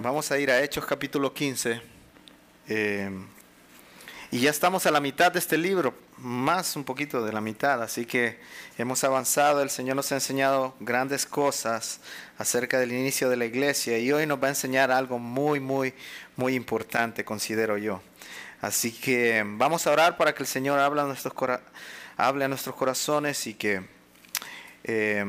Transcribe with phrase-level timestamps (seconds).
[0.00, 1.80] Vamos a ir a Hechos capítulo 15.
[2.68, 3.10] eh,
[4.30, 7.82] y ya estamos a la mitad de este libro, más un poquito de la mitad,
[7.82, 8.38] así que
[8.76, 12.00] hemos avanzado, el Señor nos ha enseñado grandes cosas
[12.36, 15.94] acerca del inicio de la iglesia y hoy nos va a enseñar algo muy, muy,
[16.36, 18.02] muy importante, considero yo.
[18.60, 21.62] Así que vamos a orar para que el Señor hable a nuestros, cora-
[22.18, 23.80] hable a nuestros corazones y que
[24.84, 25.24] eh,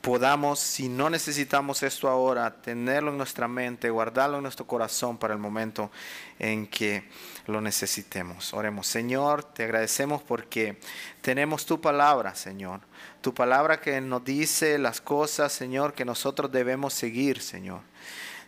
[0.00, 5.34] podamos, si no necesitamos esto ahora, tenerlo en nuestra mente, guardarlo en nuestro corazón para
[5.34, 5.90] el momento
[6.38, 7.04] en que
[7.46, 8.54] lo necesitemos.
[8.54, 10.78] Oremos, Señor, te agradecemos porque
[11.20, 12.80] tenemos tu palabra, Señor.
[13.20, 17.80] Tu palabra que nos dice las cosas, Señor, que nosotros debemos seguir, Señor.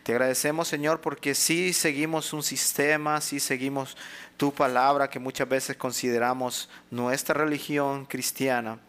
[0.02, 3.96] Te agradecemos, Señor, porque sí seguimos un sistema, sí seguimos
[4.36, 8.80] tu palabra que muchas veces consideramos nuestra religión cristiana.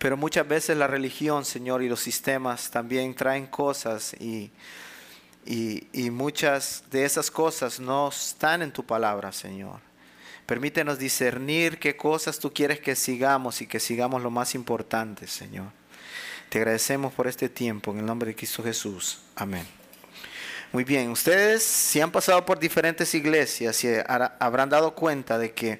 [0.00, 4.50] Pero muchas veces la religión, Señor, y los sistemas también traen cosas y,
[5.44, 9.78] y, muchas de esas cosas no están en tu palabra, Señor.
[10.46, 15.66] Permítenos discernir qué cosas tú quieres que sigamos y que sigamos lo más importante, Señor.
[16.48, 19.20] Te agradecemos por este tiempo en el nombre de Cristo Jesús.
[19.36, 19.66] Amén.
[20.72, 25.78] Muy bien, ustedes si han pasado por diferentes iglesias hará- habrán dado cuenta de que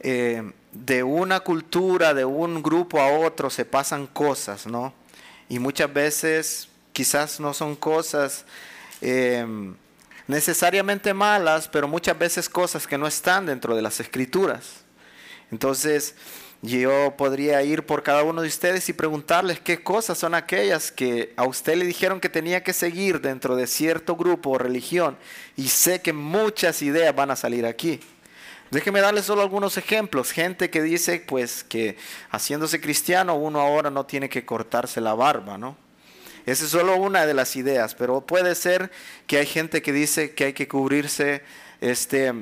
[0.00, 0.42] eh,
[0.84, 4.92] de una cultura, de un grupo a otro se pasan cosas, ¿no?
[5.48, 8.44] Y muchas veces quizás no son cosas
[9.00, 9.46] eh,
[10.26, 14.84] necesariamente malas, pero muchas veces cosas que no están dentro de las escrituras.
[15.50, 16.16] Entonces,
[16.62, 21.32] yo podría ir por cada uno de ustedes y preguntarles qué cosas son aquellas que
[21.36, 25.16] a usted le dijeron que tenía que seguir dentro de cierto grupo o religión.
[25.56, 28.00] Y sé que muchas ideas van a salir aquí.
[28.70, 30.32] Déjeme darles solo algunos ejemplos.
[30.32, 31.96] Gente que dice pues que
[32.30, 35.76] haciéndose cristiano uno ahora no tiene que cortarse la barba, ¿no?
[36.46, 38.90] Esa es solo una de las ideas, pero puede ser
[39.26, 41.42] que hay gente que dice que hay que cubrirse
[41.80, 42.32] este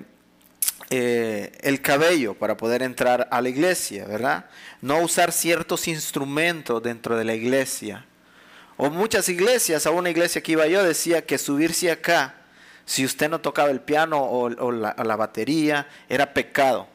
[0.91, 4.47] eh, el cabello para poder entrar a la iglesia, ¿verdad?
[4.83, 8.05] No usar ciertos instrumentos dentro de la iglesia.
[8.77, 12.35] O muchas iglesias, a una iglesia que iba yo decía que subirse acá,
[12.87, 16.87] si usted no tocaba el piano o, la, batería, era pecado.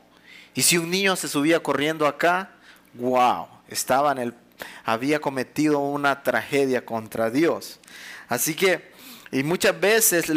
[0.54, 2.52] Y si un niño se subía corriendo acá,
[2.94, 4.34] wow, estaba en el,
[4.86, 7.80] había cometido una tragedia contra Dios.
[8.28, 8.90] Así que,
[9.32, 10.32] y muchas veces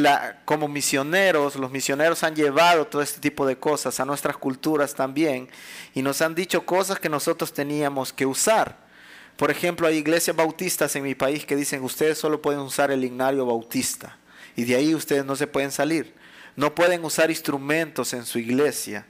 [0.44, 5.48] como misioneros, los misioneros han llevado todo este tipo de cosas a nuestras culturas también
[5.94, 8.76] y nos han dicho cosas que nosotros teníamos que usar.
[9.36, 13.02] Por ejemplo, hay iglesias bautistas en mi país que dicen ustedes solo pueden usar el
[13.02, 14.18] ignario bautista
[14.56, 16.14] y de ahí ustedes no se pueden salir.
[16.56, 19.06] No pueden usar instrumentos en su iglesia.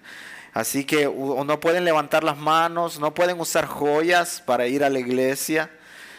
[0.53, 4.91] Así que o no pueden levantar las manos, no pueden usar joyas para ir a
[4.91, 5.71] la iglesia.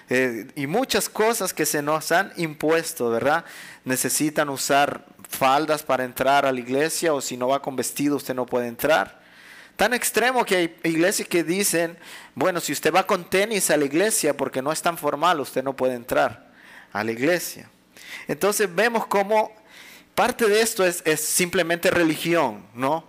[0.10, 3.46] eh, y muchas cosas que se nos han impuesto, ¿verdad?
[3.86, 8.36] Necesitan usar faldas para entrar a la iglesia o si no va con vestido usted
[8.36, 9.22] no puede entrar.
[9.76, 11.98] Tan extremo que hay iglesias que dicen,
[12.36, 15.64] bueno, si usted va con tenis a la iglesia porque no es tan formal, usted
[15.64, 16.52] no puede entrar
[16.92, 17.70] a la iglesia.
[18.28, 19.52] Entonces vemos cómo
[20.16, 23.06] parte de esto es, simplemente religión, ¿no?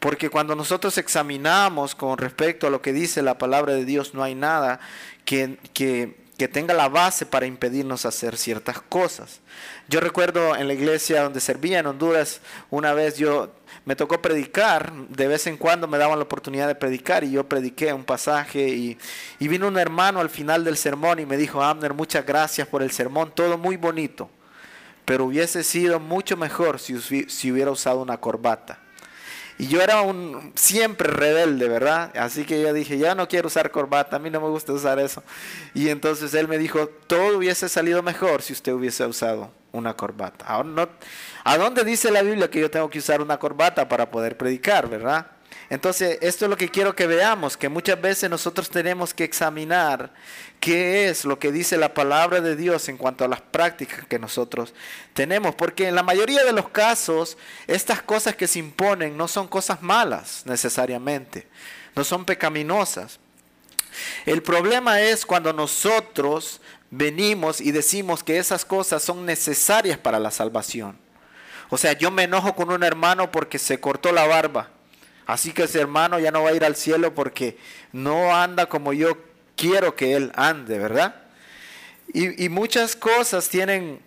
[0.00, 4.22] Porque cuando nosotros examinamos con respecto a lo que dice la palabra de Dios, no
[4.22, 4.80] hay nada
[5.24, 9.40] que, que, que tenga la base para impedirnos hacer ciertas cosas.
[9.88, 12.40] Yo recuerdo en la iglesia donde servía en Honduras,
[12.70, 13.52] una vez yo
[13.84, 17.48] me tocó predicar, de vez en cuando me daban la oportunidad de predicar y yo
[17.48, 18.98] prediqué un pasaje y,
[19.38, 22.82] y vino un hermano al final del sermón y me dijo, Abner, muchas gracias por
[22.82, 24.28] el sermón, todo muy bonito,
[25.04, 28.83] pero hubiese sido mucho mejor si, si hubiera usado una corbata.
[29.58, 32.10] Y yo era un siempre rebelde, ¿verdad?
[32.16, 34.98] Así que yo dije, ya no quiero usar corbata, a mí no me gusta usar
[34.98, 35.22] eso.
[35.74, 40.44] Y entonces él me dijo, todo hubiese salido mejor si usted hubiese usado una corbata.
[40.46, 40.88] Ahora no,
[41.44, 44.88] ¿A dónde dice la Biblia que yo tengo que usar una corbata para poder predicar,
[44.88, 45.26] verdad?
[45.70, 50.12] Entonces, esto es lo que quiero que veamos, que muchas veces nosotros tenemos que examinar
[50.60, 54.18] qué es lo que dice la palabra de Dios en cuanto a las prácticas que
[54.18, 54.74] nosotros
[55.14, 59.48] tenemos, porque en la mayoría de los casos, estas cosas que se imponen no son
[59.48, 61.48] cosas malas necesariamente,
[61.96, 63.18] no son pecaminosas.
[64.26, 66.60] El problema es cuando nosotros
[66.90, 70.98] venimos y decimos que esas cosas son necesarias para la salvación.
[71.70, 74.70] O sea, yo me enojo con un hermano porque se cortó la barba.
[75.26, 77.56] Así que ese hermano ya no va a ir al cielo porque
[77.92, 79.16] no anda como yo
[79.56, 81.14] quiero que él ande, ¿verdad?
[82.12, 83.98] Y, muchas cosas tienen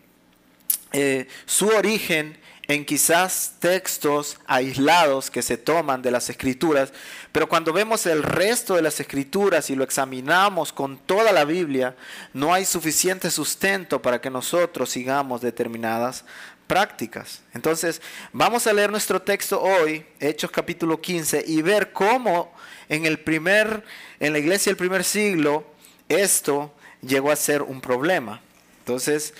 [0.94, 2.38] eh, su origen
[2.68, 6.94] en quizás textos aislados que se toman de las escrituras,
[7.32, 11.96] pero cuando vemos el resto de las escrituras y lo examinamos con toda la Biblia,
[12.34, 16.26] no hay suficiente sustento para que nosotros sigamos determinadas
[16.68, 17.42] prácticas.
[17.54, 18.02] Entonces,
[18.34, 22.54] vamos a leer nuestro texto hoy, Hechos capítulo 15, y ver cómo
[22.90, 23.84] en el primer
[24.20, 25.66] en la iglesia del primer siglo
[26.10, 28.42] esto llegó a ser un problema.
[28.80, 29.34] Entonces,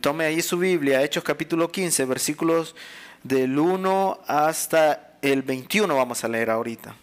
[0.00, 2.74] tome ahí su Biblia, Hechos capítulo 15, versículos
[3.22, 6.94] del 1 hasta el 21 vamos a leer ahorita.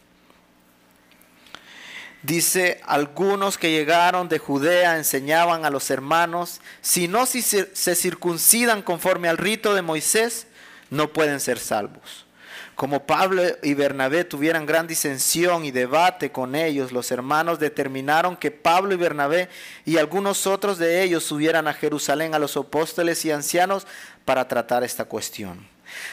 [2.22, 9.30] Dice, algunos que llegaron de Judea enseñaban a los hermanos, si no se circuncidan conforme
[9.30, 10.48] al rito de Moisés,
[10.90, 12.26] no pueden ser salvos.
[12.76, 18.52] Como Pablo y Bernabé tuvieran gran disensión y debate con ellos, los hermanos determinaron que
[18.52, 19.50] Pablo y Bernabé
[19.84, 23.86] y algunos otros de ellos subieran a Jerusalén a los apóstoles y ancianos
[24.24, 25.68] para tratar esta cuestión.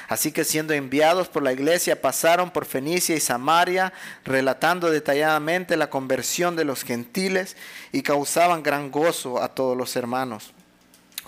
[0.08, 3.92] Así que siendo enviados por la iglesia pasaron por Fenicia y Samaria,
[4.24, 7.56] relatando detalladamente la conversión de los gentiles
[7.92, 10.55] y causaban gran gozo a todos los hermanos.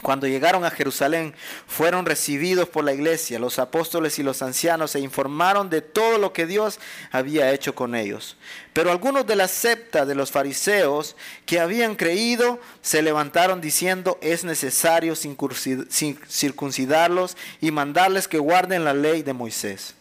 [0.02, 1.34] Cuando llegaron a Jerusalén,
[1.66, 6.32] fueron recibidos por la iglesia, los apóstoles y los ancianos, e informaron de todo lo
[6.32, 6.78] que Dios
[7.10, 8.36] había hecho con ellos.
[8.72, 11.16] Pero algunos de la septa de los fariseos
[11.46, 19.22] que habían creído se levantaron diciendo, es necesario circuncidarlos y mandarles que guarden la ley
[19.22, 19.94] de Moisés.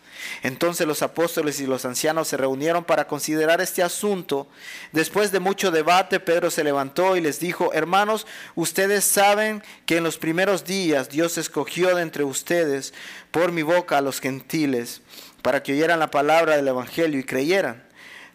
[0.44, 4.48] Entonces los apóstoles y los ancianos se reunieron para considerar este asunto.
[4.92, 10.04] Después de mucho debate, Pedro se levantó y les dijo, hermanos, ustedes saben que en
[10.04, 12.94] los primeros días Dios escogió de entre ustedes
[13.32, 15.02] por mi boca a los gentiles
[15.42, 17.88] para que oyeran la palabra del Evangelio y creyeran.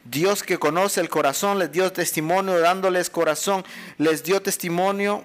[0.05, 3.65] Dios que conoce el corazón les dio testimonio dándoles corazón,
[3.99, 5.25] les dio testimonio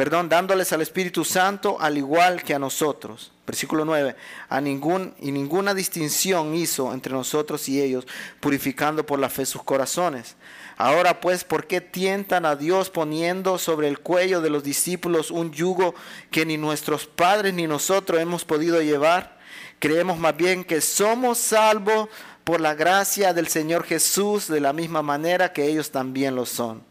[0.00, 3.32] perdón, dándoles al Espíritu Santo al igual que a nosotros.
[3.46, 4.16] Versículo 9,
[4.48, 8.06] a ningún y ninguna distinción hizo entre nosotros y ellos,
[8.40, 10.36] purificando por la fe sus corazones.
[10.78, 15.52] Ahora pues, ¿por qué tientan a Dios poniendo sobre el cuello de los discípulos un
[15.52, 15.94] yugo
[16.30, 19.38] que ni nuestros padres ni nosotros hemos podido llevar?
[19.80, 22.08] Creemos más bien que somos salvos
[22.44, 26.88] por la gracia del Señor Jesús de la misma manera que ellos también lo son.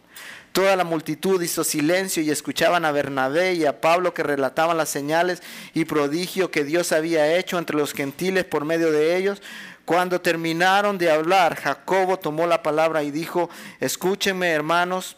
[0.51, 4.89] Toda la multitud hizo silencio y escuchaban a Bernabé y a Pablo que relataban las
[4.89, 5.43] señales
[5.73, 9.41] y prodigio que Dios había hecho entre los gentiles por medio de ellos.
[9.85, 13.49] Cuando terminaron de hablar, Jacobo tomó la palabra y dijo,
[13.79, 15.17] escúchenme hermanos,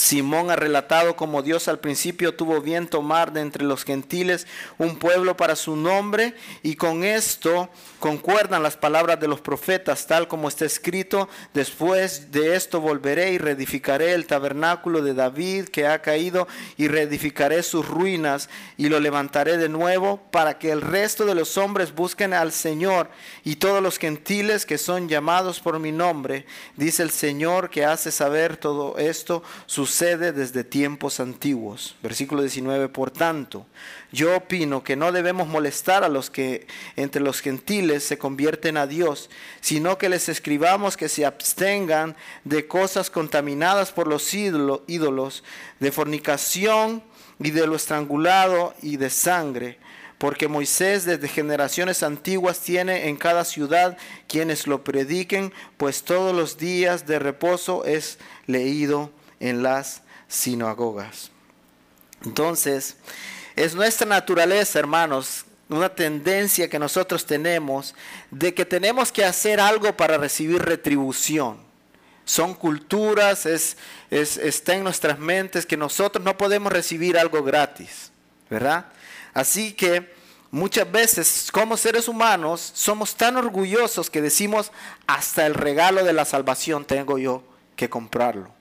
[0.00, 4.46] Simón ha relatado como Dios al principio tuvo bien tomar de entre los gentiles
[4.78, 7.68] un pueblo para su nombre y con esto
[7.98, 13.38] concuerdan las palabras de los profetas tal como está escrito, después de esto volveré y
[13.38, 16.48] reedificaré el tabernáculo de David que ha caído
[16.78, 18.48] y reedificaré sus ruinas
[18.78, 23.10] y lo levantaré de nuevo para que el resto de los hombres busquen al Señor
[23.44, 26.46] y todos los gentiles que son llamados por mi nombre,
[26.76, 29.42] dice el Señor que hace saber todo esto
[29.90, 31.96] sucede desde tiempos antiguos.
[32.00, 33.66] Versículo 19, por tanto,
[34.12, 38.86] yo opino que no debemos molestar a los que entre los gentiles se convierten a
[38.86, 42.14] Dios, sino que les escribamos que se abstengan
[42.44, 45.42] de cosas contaminadas por los ídolos,
[45.80, 47.02] de fornicación
[47.40, 49.78] y de lo estrangulado y de sangre
[50.18, 53.96] porque Moisés desde generaciones antiguas tiene en cada ciudad
[54.28, 59.10] quienes lo prediquen, pues todos los días de reposo es leído
[59.40, 61.30] en las sinagogas.
[62.24, 62.96] Entonces,
[63.56, 67.94] es nuestra naturaleza, hermanos, una tendencia que nosotros tenemos
[68.30, 71.58] de que tenemos que hacer algo para recibir retribución.
[72.24, 73.76] Son culturas, es,
[74.10, 78.12] está en nuestras mentes que nosotros no podemos recibir algo gratis,
[78.48, 78.86] ¿verdad?
[79.32, 80.12] Así que
[80.50, 84.70] muchas veces como seres humanos somos tan orgullosos que decimos,
[85.06, 87.42] hasta el regalo de la salvación tengo yo
[87.74, 88.59] que comprarlo.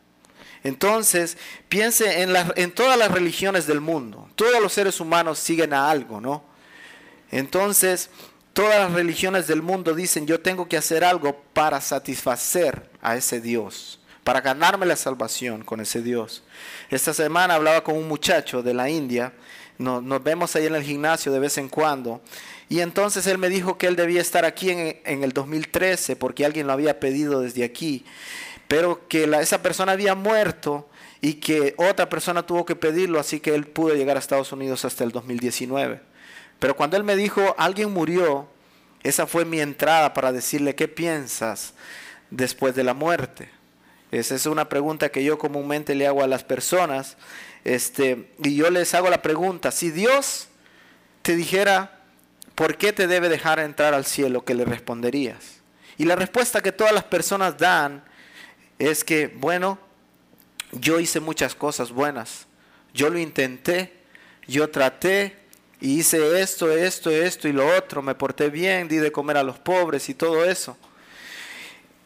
[0.63, 1.37] Entonces,
[1.69, 4.29] piense en, todas las religiones del mundo.
[4.35, 6.43] Todos los seres humanos siguen a algo, ¿no?
[7.31, 8.09] Entonces,
[8.53, 13.39] todas las religiones del mundo dicen, yo tengo que hacer algo para satisfacer a ese
[13.39, 16.43] Dios, para ganarme la salvación con ese Dios.
[16.89, 19.33] Esta semana hablaba con un muchacho de la India,
[19.77, 22.21] nos, vemos ahí en el gimnasio de vez en cuando,
[22.67, 26.45] y entonces él me dijo que él debía estar aquí en, en el 2013 porque
[26.45, 28.03] alguien lo había pedido desde aquí
[28.69, 30.87] pero que esa persona había muerto
[31.21, 34.85] y que otra persona tuvo que pedirlo, así que él pudo llegar a Estados Unidos
[34.85, 35.99] hasta el 2019.
[36.59, 38.47] Pero cuando él me dijo, alguien murió,
[39.01, 41.73] esa fue mi entrada para decirle, ¿qué piensas
[42.29, 43.49] después de la muerte?
[44.11, 47.17] Esa es una pregunta que yo comúnmente le hago a las personas.
[47.63, 50.47] Este, y yo les hago la pregunta, si Dios
[51.23, 52.01] te dijera,
[52.53, 54.45] ¿por qué te debe dejar entrar al cielo?
[54.45, 55.57] ¿Qué le responderías?
[55.97, 58.03] Y la respuesta que todas las personas dan
[58.79, 59.77] es que, bueno,
[60.71, 62.47] yo hice muchas cosas buenas,
[62.93, 63.93] yo lo intenté,
[64.47, 65.35] yo traté
[65.81, 69.43] y hice esto, esto, esto y lo otro, me porté bien, di de comer a
[69.43, 70.77] los pobres y todo eso.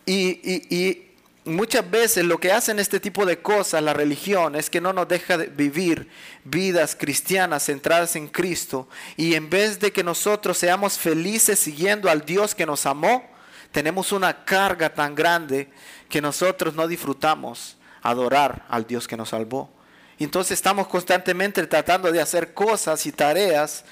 [0.06, 1.04] Y,
[1.46, 5.08] muchas veces lo que hacen este tipo de cosas, la religión, es que no nos
[5.08, 6.08] deja de vivir
[6.46, 8.88] vidas cristianas centradas en Cristo.
[9.18, 13.33] Y en vez de que nosotros seamos felices siguiendo al Dios que nos amó,
[13.74, 15.68] tenemos una carga tan grande
[16.08, 19.72] que nosotros no disfrutamos adorar al Dios que nos salvó.
[20.20, 23.84] Entonces estamos constantemente tratando de hacer cosas y tareas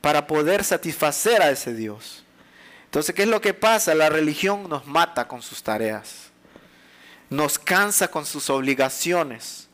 [0.00, 2.24] para poder satisfacer a ese Dios.
[2.86, 3.94] Entonces, ¿qué es lo que pasa?
[3.94, 6.32] La religión nos mata con sus tareas,
[7.28, 9.68] nos cansa con sus obligaciones,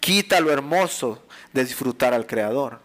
[0.00, 2.80] quita lo hermoso de disfrutar al Creador.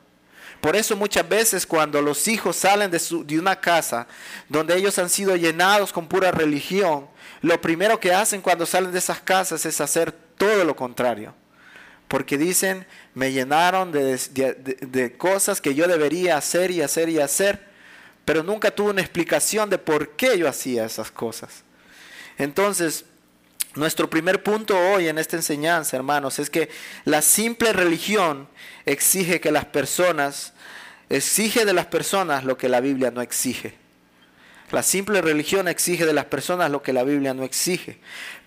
[0.64, 4.08] Por eso muchas veces cuando los hijos salen de, de, una casa
[4.48, 7.08] donde ellos han sido llenados con pura religión,
[7.42, 11.36] lo primero que hacen cuando salen de esas casas es hacer todo lo contrario
[12.14, 17.60] porque dicen, me llenaron de, cosas que yo debería hacer y hacer y hacer,
[18.24, 21.64] pero nunca tuve una explicación de por qué yo hacía esas cosas.
[22.38, 23.06] Entonces,
[23.74, 26.70] nuestro primer punto hoy en esta enseñanza, hermanos, es que
[27.04, 28.48] la simple religión
[28.86, 30.53] exige que las personas,
[31.10, 33.84] exige de las personas lo que la Biblia no exige.
[34.72, 38.00] La simple religión exige de las personas lo que la Biblia no exige.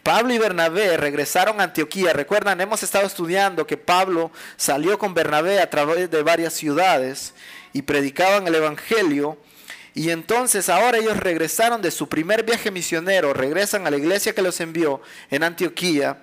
[0.03, 2.13] Pablo y Bernabé regresaron a Antioquía.
[2.13, 7.33] Recuerdan, hemos estado estudiando que Pablo salió con Bernabé a través de varias ciudades
[7.73, 9.39] y predicaban el Evangelio.
[9.95, 14.43] Y entonces ahora ellos regresaron de su primer viaje misionero, regresan a la iglesia que
[14.43, 16.19] los envió en Antioquía.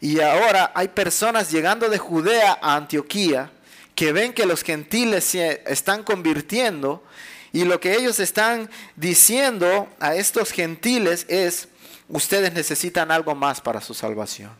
[0.00, 3.52] Y ahora hay personas llegando de Judea a Antioquía
[3.94, 7.04] que ven que los gentiles se están convirtiendo
[7.52, 11.68] y lo que ellos están diciendo a estos gentiles es,
[12.08, 14.50] ustedes necesitan algo más para su salvación.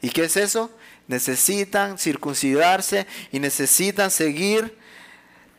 [0.00, 0.70] ¿Y qué es eso?
[1.06, 4.74] Necesitan circuncidarse y necesitan seguir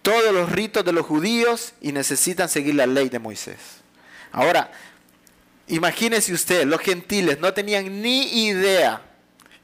[0.01, 3.57] todos los ritos de los judíos y necesitan seguir la ley de Moisés.
[4.31, 4.71] Ahora,
[5.67, 9.03] imagínese usted, los gentiles no tenían ni idea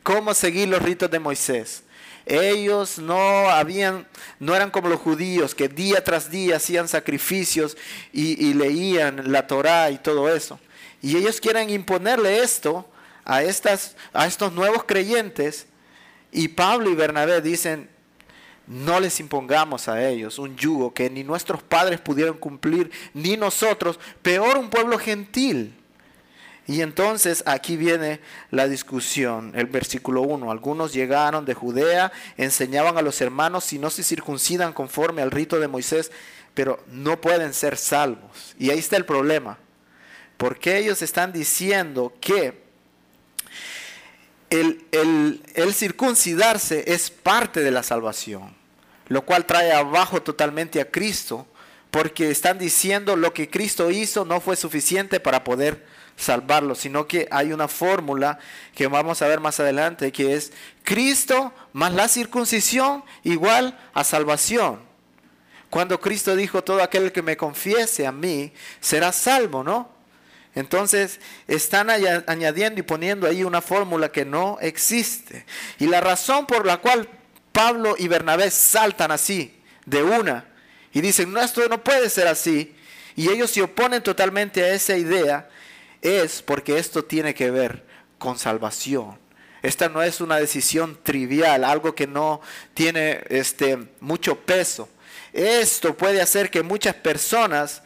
[0.03, 1.83] cómo seguir los ritos de Moisés.
[2.27, 4.07] Ellos no habían,
[4.39, 7.77] no eran como los judíos que día tras día hacían sacrificios
[8.11, 10.59] y, leían la Torá y todo eso.
[11.01, 12.89] Y ellos quieren imponerle esto
[13.23, 15.67] a, estas, a estos nuevos creyentes.
[16.31, 17.89] Y Pablo y Bernabé dicen,
[18.67, 23.99] no les impongamos a ellos un yugo que ni nuestros padres pudieron cumplir, ni nosotros,
[24.21, 25.73] peor un pueblo gentil.
[26.67, 28.19] Y entonces aquí viene
[28.51, 30.51] la discusión, el versículo 1.
[30.51, 35.59] Algunos llegaron de Judea, enseñaban a los hermanos si no se circuncidan conforme al rito
[35.59, 36.11] de Moisés,
[36.53, 38.53] pero no pueden ser salvos.
[38.59, 39.57] Y ahí está el problema.
[40.35, 42.67] Porque ellos están diciendo que
[44.49, 48.55] el, circuncidarse es parte de la salvación,
[49.07, 51.47] lo cual trae abajo totalmente a Cristo,
[51.91, 55.85] porque están diciendo lo que Cristo hizo no fue suficiente para poder
[56.17, 58.39] salvarlo, sino que hay una fórmula
[58.75, 60.51] que vamos a ver más adelante, que es
[60.83, 64.81] Cristo más la circuncisión igual a salvación.
[65.69, 69.95] Cuando Cristo dijo, todo aquel que me confiese a mí será salvo, ¿no?
[70.55, 75.45] Entonces están añadiendo y poniendo ahí una fórmula que no existe.
[75.77, 77.07] Y la razón por la cual
[77.51, 80.45] Pablo y Bernabé saltan así, de una,
[80.93, 82.75] y dicen, no, esto no puede ser así,
[83.15, 85.49] y ellos se oponen totalmente a esa idea,
[86.01, 87.85] es porque esto tiene que ver
[88.17, 89.17] con salvación.
[89.61, 92.41] Esta no es una decisión trivial, algo que no
[92.73, 94.87] tiene este, mucho peso.
[95.33, 97.81] Esto puede hacer que muchas personas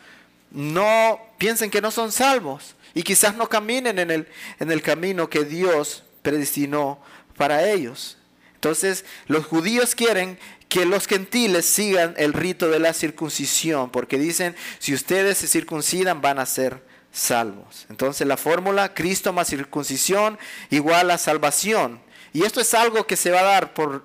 [0.52, 4.28] no piensen que no son salvos y quizás no caminen en el,
[4.60, 7.00] en el camino que Dios predestinó
[7.38, 8.18] para ellos.
[8.56, 10.38] Entonces, los judíos quieren
[10.70, 16.22] que los gentiles sigan el rito de la circuncisión, porque dicen, si ustedes se circuncidan
[16.22, 17.86] van a ser salvos.
[17.90, 20.38] Entonces, la fórmula, Cristo más circuncisión
[20.70, 22.00] igual a salvación.
[22.34, 24.04] Y esto es algo que se va a dar por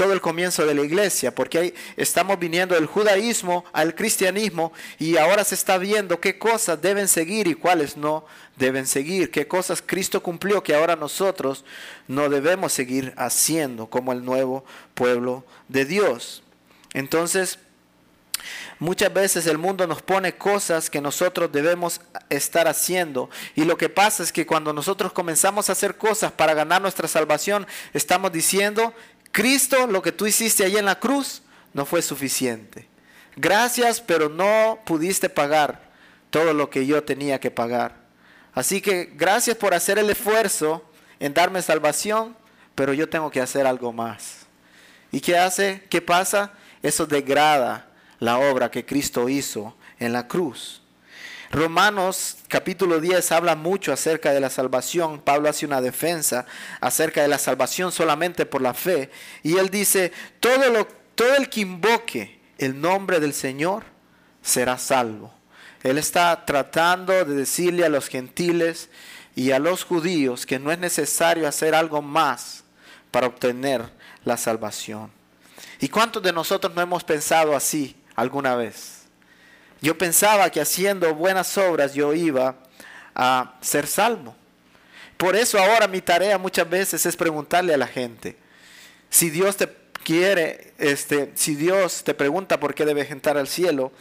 [0.00, 5.18] todo el comienzo de la iglesia, porque ahí estamos viniendo del judaísmo al cristianismo y
[5.18, 8.24] ahora se está viendo qué cosas deben seguir y cuáles no
[8.56, 11.66] deben seguir, qué cosas Cristo cumplió que ahora nosotros
[12.08, 14.64] no debemos seguir haciendo como el nuevo
[14.94, 16.42] pueblo de Dios.
[16.94, 17.58] Entonces,
[18.78, 23.30] Muchas veces el mundo nos pone cosas que nosotros debemos estar haciendo.
[23.54, 27.08] Y lo que pasa es que cuando nosotros comenzamos a hacer cosas para ganar nuestra
[27.08, 28.94] salvación, estamos diciendo
[29.32, 31.42] Cristo, lo que tú hiciste ahí en la cruz,
[31.72, 32.88] no fue suficiente.
[33.36, 35.90] Gracias, pero no pudiste pagar
[36.30, 37.96] todo lo que yo tenía que pagar.
[38.52, 40.84] Así que gracias por hacer el esfuerzo
[41.20, 42.36] en darme salvación,
[42.74, 44.46] pero yo tengo que hacer algo más.
[45.12, 45.84] ¿Y qué hace?
[45.88, 46.52] ¿Qué pasa?
[46.82, 47.89] Eso degrada
[48.20, 50.82] la obra que Cristo hizo en la cruz.
[51.50, 55.20] Romanos capítulo 10 habla mucho acerca de la salvación.
[55.20, 56.46] Pablo hace una defensa
[56.80, 59.10] acerca de la salvación solamente por la fe.
[59.42, 60.86] Y él dice, todo, lo,
[61.16, 63.84] todo el que invoque el nombre del Señor
[64.42, 65.34] será salvo.
[65.82, 68.90] Él está tratando de decirle a los gentiles
[69.34, 72.62] y a los judíos que no es necesario hacer algo más
[73.10, 73.90] para obtener
[74.24, 75.10] la salvación.
[75.80, 79.00] ¿Y cuántos de nosotros no hemos pensado así alguna vez?
[79.80, 82.56] Yo pensaba que haciendo buenas obras yo iba
[83.14, 84.34] a ser salvo.
[85.16, 88.36] Por eso ahora mi tarea muchas veces es preguntarle a la gente,
[89.10, 89.68] si Dios te
[90.02, 93.92] quiere, este, si Dios te pregunta por qué debes entrar al cielo,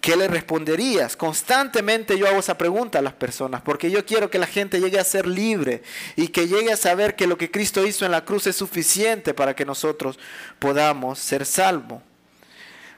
[0.00, 1.16] ¿qué le responderías?
[1.16, 5.00] Constantemente yo hago esa pregunta a las personas, porque yo quiero que la gente llegue
[5.00, 5.82] a ser libre
[6.14, 9.34] y que llegue a saber que lo que Cristo hizo en la cruz es suficiente
[9.34, 10.18] para que nosotros
[10.58, 12.02] podamos ser salvos.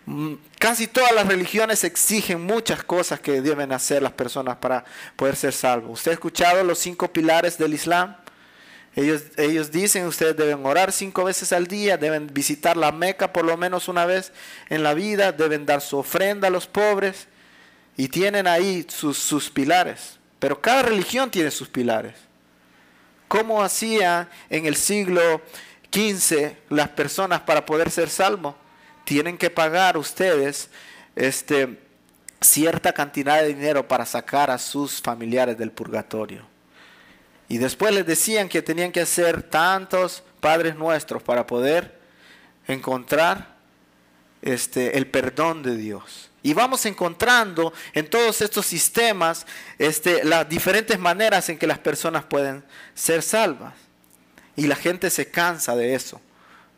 [0.06, 4.84] Mm, casi todas las religiones exigen muchas cosas que deben hacer las personas para
[5.16, 5.98] poder ser salvos.
[5.98, 8.16] ¿Usted ha escuchado los cinco pilares del Islam?
[8.94, 13.44] Ellos, ellos dicen, ustedes deben orar cinco veces al día, deben visitar la Meca por
[13.44, 14.32] lo menos una vez
[14.68, 17.26] en la vida, deben dar su ofrenda a los pobres
[17.96, 20.18] y tienen ahí sus, sus pilares.
[20.38, 22.14] Pero cada religión tiene sus pilares.
[23.26, 25.42] ¿Cómo hacía en el siglo
[25.92, 28.54] XV las personas para poder ser salvos?
[29.06, 30.68] Tienen que pagar ustedes
[31.14, 31.80] este,
[32.40, 36.44] cierta cantidad de dinero para sacar a sus familiares del purgatorio.
[37.48, 41.96] Y después les decían que tenían que hacer tantos padres nuestros para poder
[42.66, 43.54] encontrar
[44.42, 46.28] este, el perdón de Dios.
[46.42, 49.46] Y vamos encontrando en todos estos sistemas
[49.78, 53.74] este, las diferentes maneras en que las personas pueden ser salvas.
[54.56, 56.20] Y la gente se cansa de eso.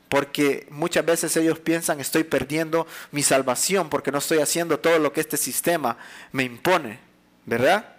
[0.09, 5.12] Porque muchas veces ellos piensan estoy perdiendo mi salvación porque no estoy haciendo todo lo
[5.12, 5.99] que este sistema
[6.33, 6.99] me impone,
[7.44, 7.94] ¿verdad?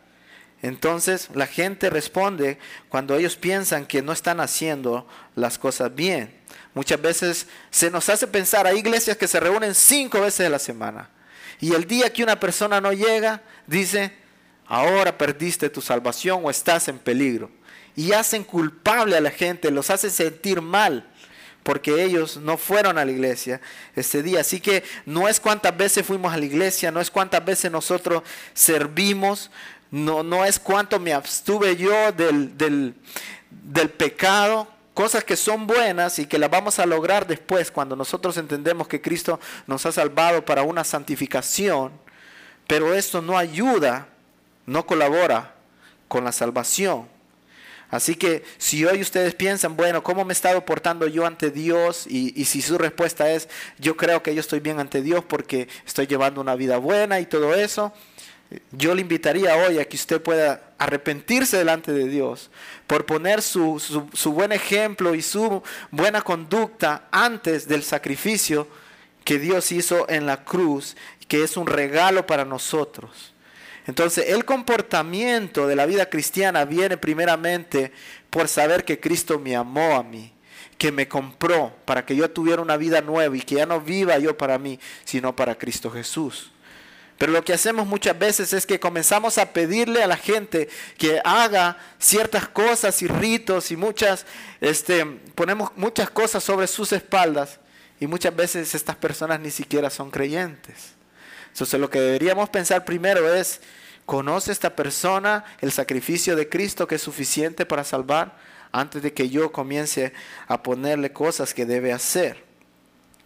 [0.62, 2.58] Entonces la gente responde
[2.90, 6.34] cuando ellos piensan que no están haciendo las cosas bien.
[6.74, 10.60] Muchas veces se nos hace pensar, hay iglesias que se reúnen cinco veces a la
[10.60, 11.10] semana.
[11.60, 14.14] Y el día que una persona no llega, dice,
[14.66, 17.52] ahora perdiste tu salvación o estás en peligro.
[17.96, 21.10] Y hacen culpable a la gente, los hacen sentir mal
[21.64, 23.62] porque ellos no fueron a la iglesia
[23.96, 24.42] ese día.
[24.42, 28.24] Así que no es cuántas veces fuimos a la iglesia, no es cuántas veces nosotros
[28.54, 29.52] servimos,
[29.92, 32.94] no, no es cuánto me abstuve yo del, del,
[33.50, 38.38] del pecado, cosas que son buenas y que las vamos a lograr después cuando nosotros
[38.38, 41.92] entendemos que Cristo nos ha salvado para una santificación,
[42.68, 44.10] pero esto no ayuda,
[44.66, 45.56] no colabora
[46.08, 47.08] con la salvación.
[47.92, 52.06] Así que si hoy ustedes piensan, bueno, ¿cómo me he estado portando yo ante Dios?
[52.08, 53.50] Y, si su respuesta es,
[53.80, 57.26] yo creo que yo estoy bien ante Dios porque estoy llevando una vida buena y
[57.26, 57.92] todo eso,
[58.72, 62.52] yo le invitaría hoy a que usted pueda arrepentirse delante de Dios
[62.86, 63.80] por poner su,
[64.14, 68.68] su buen ejemplo y su buena conducta antes del sacrificio
[69.24, 70.96] que Dios hizo en la cruz,
[71.28, 73.34] que es un regalo para nosotros.
[73.90, 77.92] Entonces, el comportamiento de la vida cristiana viene primeramente
[78.30, 80.32] por saber que Cristo me amó a mí,
[80.78, 84.20] que me compró para que yo tuviera una vida nueva y que ya no viva
[84.20, 86.52] yo para mí, sino para Cristo Jesús.
[87.18, 91.20] Pero lo que hacemos muchas veces es que comenzamos a pedirle a la gente que
[91.26, 94.28] haga ciertas cosas y ritos y muchas,
[94.62, 97.60] este, ponemos muchas cosas sobre sus espaldas
[98.00, 100.94] y muchas veces estas personas ni siquiera son creyentes.
[101.52, 103.62] Entonces lo que deberíamos pensar primero es,
[104.10, 108.40] ¿conoce esta persona el sacrificio de Cristo que es suficiente para salvar?
[108.72, 110.14] Antes de que yo comience
[110.48, 112.44] a ponerle cosas que debe hacer.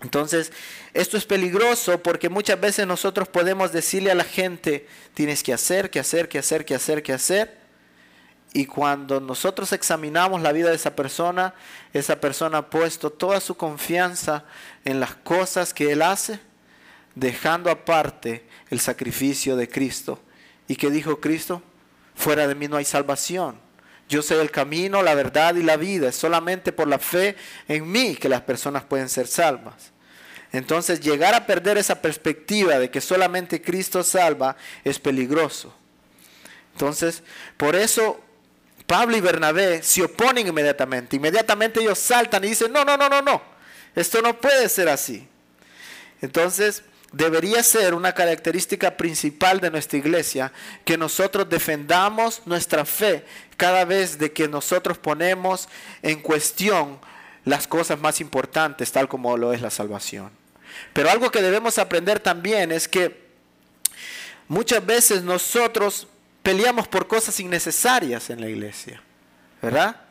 [0.01, 0.51] Entonces,
[0.93, 5.89] esto es peligroso porque muchas veces nosotros podemos decirle a la gente, tienes que hacer,
[5.89, 7.57] que hacer, que hacer, que hacer, que hacer.
[8.51, 11.53] Y cuando nosotros examinamos la vida de esa persona,
[11.93, 14.43] esa persona ha puesto toda su confianza
[14.83, 16.41] en las cosas que él hace
[17.15, 20.19] dejando aparte el sacrificio de Cristo.
[20.67, 21.61] ¿Y qué dijo Cristo?
[22.15, 23.57] Fuera de mí no hay salvación.
[24.09, 26.09] Yo soy el camino, la verdad y la vida.
[26.09, 27.35] Es solamente por la fe
[27.67, 29.91] en mí que las personas pueden ser salvas.
[30.51, 35.73] Entonces llegar a perder esa perspectiva de que solamente Cristo salva es peligroso.
[36.73, 37.23] Entonces,
[37.57, 38.19] por eso
[38.85, 41.15] Pablo y Bernabé se oponen inmediatamente.
[41.15, 43.41] Inmediatamente ellos saltan y dicen, no, no, no, no, no.
[43.95, 45.27] Esto no puede ser así.
[46.21, 50.51] Entonces, debería ser una característica principal de nuestra iglesia,
[50.83, 53.23] que nosotros defendamos nuestra fe
[53.55, 55.69] cada vez de que nosotros ponemos
[56.01, 56.99] en cuestión
[57.45, 60.31] las cosas más importantes, tal como lo es la salvación.
[60.91, 63.23] Pero algo que debemos aprender también es que
[64.47, 66.07] muchas veces nosotros
[66.41, 69.01] peleamos por cosas innecesarias en la iglesia,
[69.61, 70.01] ¿verdad?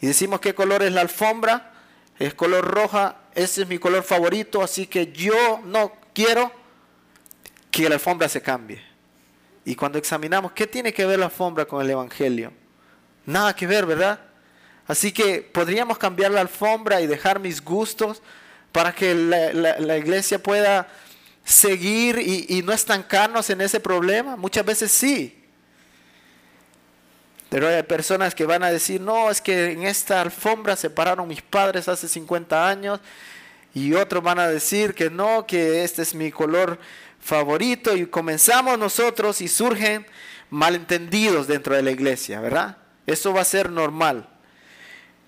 [0.00, 1.72] Y decimos qué color es la alfombra,
[2.18, 6.52] es color roja, ese es mi color favorito, así que yo no quiero
[7.70, 8.82] que la alfombra se cambie.
[9.64, 12.52] Y cuando examinamos, ¿qué tiene que ver la alfombra con el Evangelio?
[13.26, 14.20] Nada que ver, ¿verdad?
[14.86, 18.22] Así que podríamos cambiar la alfombra y dejar mis gustos
[18.72, 20.88] para que la, iglesia pueda
[21.44, 24.36] seguir y, y no estancarnos en ese problema.
[24.36, 25.36] Muchas veces sí.
[27.48, 31.26] Pero hay personas que van a decir, no, es que en esta alfombra se pararon
[31.26, 33.00] mis padres hace 50 años.
[33.74, 36.78] Y otros van a decir que no, que este es mi color
[37.20, 37.96] favorito.
[37.96, 40.06] Y comenzamos nosotros y surgen
[40.50, 42.78] malentendidos dentro de la iglesia, ¿verdad?
[43.06, 44.28] Eso va a ser normal.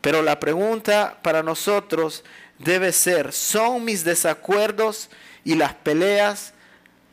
[0.00, 2.24] Pero la pregunta para nosotros
[2.58, 5.08] debe ser, ¿son mis desacuerdos
[5.44, 6.54] y las peleas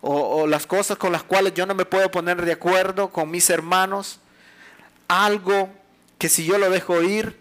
[0.02, 3.50] o, las cosas con las cuales yo no me puedo poner de acuerdo con mis
[3.50, 4.20] hermanos
[5.08, 5.70] algo
[6.18, 7.38] que si yo lo dejo ir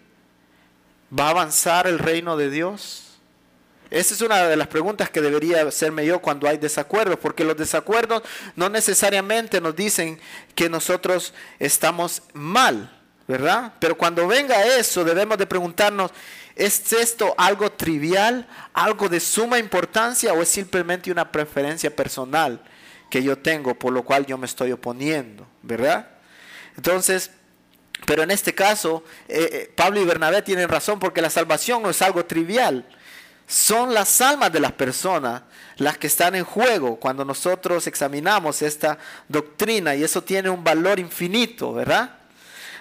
[1.17, 3.08] va a avanzar el reino de Dios?
[3.91, 7.57] Esa es una de las preguntas que debería hacerme yo cuando hay desacuerdos, porque los
[7.57, 8.23] desacuerdos
[8.55, 10.19] no necesariamente nos dicen
[10.55, 12.95] que nosotros estamos mal.
[13.29, 13.73] ¿verdad?
[13.79, 16.09] Pero cuando venga eso, debemos de preguntarnos,
[16.55, 22.59] ¿es esto algo trivial, algo de suma importancia o es simplemente una preferencia personal
[23.07, 26.09] que yo tengo por lo cual yo me estoy oponiendo, ¿verdad?
[26.75, 27.29] Entonces,
[28.07, 31.91] pero en este caso, eh, eh, Pablo y Bernabé tienen razón porque la salvación no
[31.91, 32.83] es algo trivial.
[33.49, 35.41] Son las almas de las personas
[35.77, 40.99] las que están en juego cuando nosotros examinamos esta doctrina y eso tiene un valor
[40.99, 42.11] infinito, ¿verdad?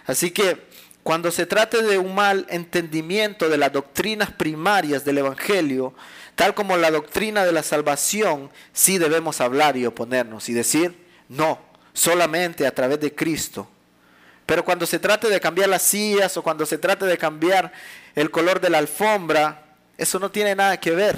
[0.06, 0.68] Así que
[1.02, 5.94] cuando se trate de un mal entendimiento de las doctrinas primarias del Evangelio,
[6.34, 11.58] tal como la doctrina de la salvación, sí debemos hablar y oponernos y decir, no,
[11.94, 13.66] solamente a través de Cristo.
[14.44, 17.72] Pero cuando se trate de cambiar las sillas o cuando se trate de cambiar
[18.14, 19.64] el color de la alfombra,
[19.98, 21.16] eso no tiene nada que ver,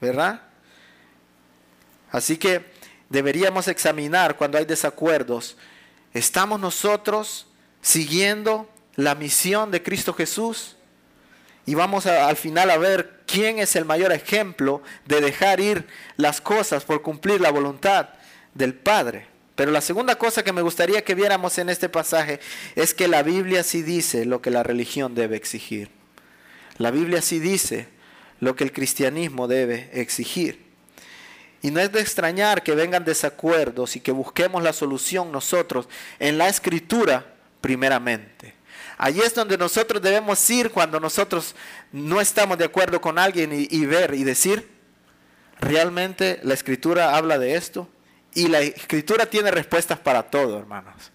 [0.00, 0.40] ¿verdad?
[2.10, 2.64] Así que
[3.10, 5.58] deberíamos examinar cuando hay desacuerdos,
[6.14, 7.48] ¿estamos nosotros
[7.82, 10.76] siguiendo la misión de Cristo Jesús.
[11.66, 16.40] Y vamos al final a ver quién es el mayor ejemplo de dejar ir las
[16.40, 18.10] cosas por cumplir la voluntad
[18.54, 19.26] del Padre.
[19.54, 22.40] Pero la segunda cosa que me gustaría que viéramos en este pasaje
[22.74, 25.90] es que la Biblia sí dice lo que la religión debe exigir.
[26.76, 27.88] La Biblia sí dice
[28.40, 30.64] lo que el cristianismo debe exigir.
[31.62, 36.36] Y no es de extrañar que vengan desacuerdos y que busquemos la solución nosotros en
[36.36, 38.54] la escritura primeramente.
[38.98, 41.54] Allí es donde nosotros debemos ir cuando nosotros
[41.90, 44.68] no estamos de acuerdo con alguien y, ver y decir,
[45.58, 47.88] realmente la escritura habla de esto
[48.34, 51.12] y la escritura tiene respuestas para todo, hermanos.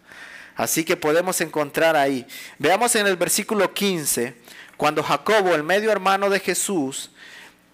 [0.56, 2.26] Así que podemos encontrar ahí.
[2.58, 4.36] Veamos en el versículo 15,
[4.80, 7.12] cuando Jacobo, el medio hermano de Jesús,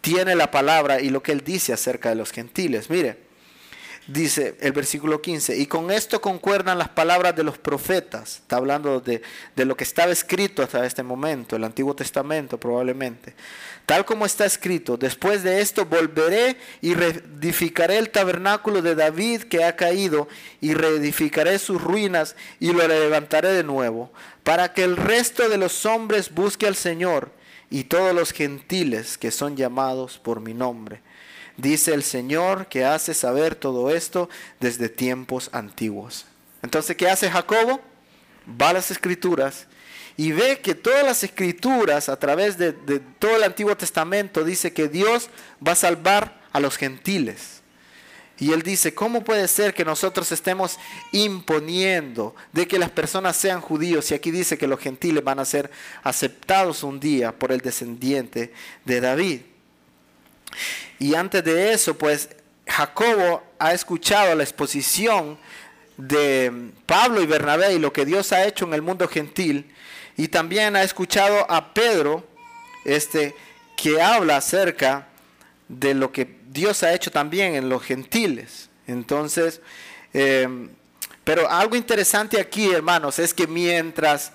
[0.02, 2.90] tiene la palabra y lo que él dice acerca de los gentiles.
[2.90, 3.20] Mire,
[4.08, 9.02] dice el versículo 15, y con esto concuerdan las palabras de los profetas, está hablando
[9.02, 9.22] de,
[9.56, 13.36] de, lo que estaba escrito hasta este momento, el Antiguo Testamento probablemente,
[13.86, 19.64] tal como está escrito, después de esto volveré y reedificaré el tabernáculo de David que
[19.64, 20.28] ha caído,
[20.60, 24.12] y reedificaré sus ruinas y lo levantaré de nuevo,
[24.46, 27.34] para que el resto de los hombres busque al Señor
[27.70, 31.02] y todos los gentiles que son llamados por mi nombre
[31.58, 34.30] dice el Señor que hace saber todo esto
[34.60, 36.26] desde tiempos antiguos.
[36.62, 37.82] Entonces, ¿qué hace Jacobo?
[38.62, 39.68] Va a las escrituras
[40.18, 42.74] y ve que todas las escrituras a través de,
[43.20, 45.30] todo el Antiguo Testamento dice que Dios
[45.66, 47.62] va a salvar a los gentiles.
[48.38, 50.78] Y él dice, ¿cómo puede ser que nosotros estemos
[51.14, 54.12] imponiendo de que las personas sean judíos?
[54.12, 55.72] Y aquí dice que los gentiles van a ser
[56.04, 58.52] aceptados un día por el descendiente
[58.84, 59.42] de David.
[61.00, 62.30] Y antes de eso, pues
[62.68, 65.38] Jacobo ha escuchado la exposición
[65.98, 69.72] de Pablo y Bernabé y lo que Dios ha hecho en el mundo gentil.
[70.18, 72.28] Y también ha escuchado a Pedro,
[72.84, 73.34] este,
[73.78, 75.08] que habla acerca
[75.68, 78.70] de lo que Dios ha hecho también en los gentiles.
[78.88, 79.62] Entonces,
[80.14, 80.70] em,
[81.24, 84.32] pero algo interesante aquí, hermanos, es que mientras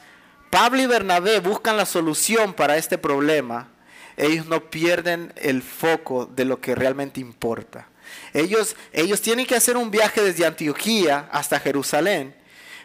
[0.50, 3.68] Pablo y Bernabé buscan la solución para este problema,
[4.16, 7.88] ellos no pierden el foco de lo que realmente importa.
[8.34, 12.34] Ellos, ellos tienen que hacer un viaje desde Antioquía hasta Jerusalén,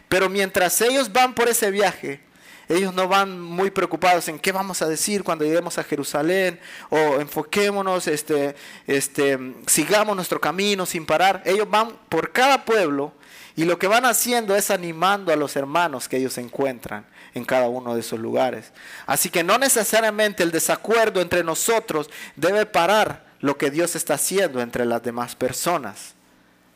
[0.08, 2.22] pero mientras ellos van por ese viaje,
[2.68, 7.20] ellos no van muy preocupados en qué vamos a decir cuando lleguemos a Jerusalén o
[7.20, 8.56] enfoquémonos, este,
[8.88, 11.42] este, sigamos nuestro camino sin parar.
[11.46, 13.14] Ellos van por cada pueblo
[13.56, 17.70] y lo que van haciendo es animando a los hermanos que ellos encuentran en cada
[17.70, 18.72] uno de esos lugares.
[19.06, 24.62] Así que no necesariamente el desacuerdo entre nosotros debe parar lo que Dios está haciendo
[24.62, 26.16] entre las demás personas.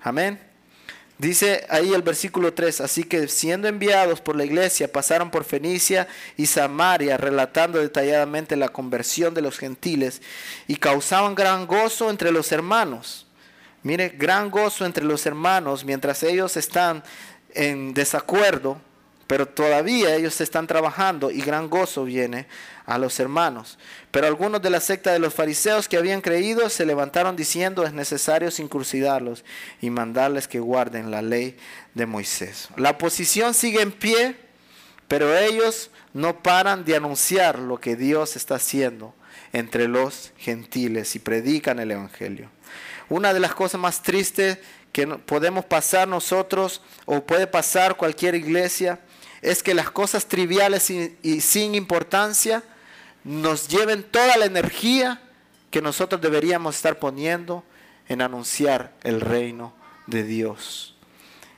[0.02, 0.49] Amén.
[1.20, 6.08] Dice ahí el versículo 3, así que siendo enviados por la iglesia pasaron por Fenicia
[6.38, 10.22] y Samaria, relatando detalladamente la conversión de los gentiles
[10.66, 13.28] y causaban gran gozo entre los hermanos.
[13.84, 17.04] Mire, gran gozo entre los hermanos mientras ellos están
[17.54, 18.80] en desacuerdo
[19.30, 22.48] pero todavía ellos están trabajando y gran gozo viene
[22.88, 23.78] a los hermanos.
[24.10, 27.94] Pero algunos de la secta de los fariseos que habían creído se levantaron diciendo es
[27.94, 29.46] necesario circuncidarlos
[29.82, 31.56] y mandarles que guarden la ley
[31.94, 32.70] de Moisés.
[32.76, 34.36] La oposición sigue en pie,
[35.08, 39.14] pero ellos no paran de anunciar lo que Dios está haciendo
[39.54, 42.50] entre los gentiles y predican el Evangelio.
[43.10, 44.58] Una de las cosas más tristes
[44.92, 48.98] que podemos pasar nosotros o puede pasar cualquier iglesia
[49.42, 52.64] es que las cosas triviales y, sin importancia
[53.24, 55.22] nos lleven toda la energía
[55.72, 57.64] que nosotros deberíamos estar poniendo
[58.08, 59.74] en anunciar el reino
[60.08, 60.96] de Dios.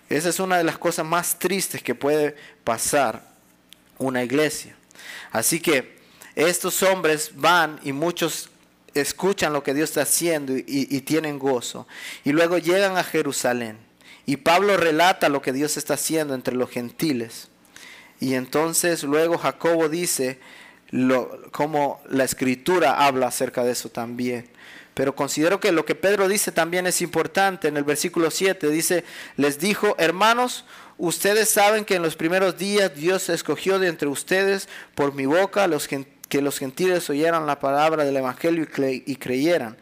[0.10, 3.24] Esa es una de las cosas más tristes que puede pasar
[3.98, 4.76] una iglesia.
[5.32, 6.00] Así que
[6.36, 8.50] estos hombres van y muchos
[8.94, 11.88] escuchan lo que Dios está haciendo y, tienen gozo.
[12.24, 13.78] Y luego llegan a Jerusalén.
[14.26, 17.51] Y Pablo relata lo que Dios está haciendo entre los gentiles.
[18.22, 20.40] Y entonces luego Jacobo dice
[20.92, 24.48] lo, como la escritura habla acerca de eso también.
[24.94, 27.68] Pero considero que lo que Pedro dice también es importante.
[27.68, 29.04] En el versículo 7 dice,
[29.38, 30.66] les dijo, hermanos,
[30.98, 35.68] ustedes saben que en los primeros días Dios escogió de entre ustedes por mi boca
[35.68, 39.76] los gentiles que los gentiles oyeran la palabra del Evangelio y, creyeran.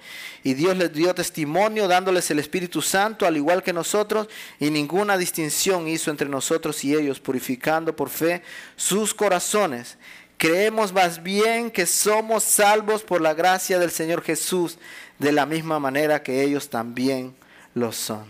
[0.43, 4.27] Y Dios les dio testimonio dándoles el Espíritu Santo, al igual que nosotros,
[4.59, 8.41] y ninguna distinción hizo entre nosotros y ellos, purificando por fe
[8.75, 9.99] sus corazones.
[10.37, 14.79] Creemos más bien que somos salvos por la gracia del Señor Jesús,
[15.19, 17.35] de la misma manera que ellos también
[17.75, 18.25] lo son.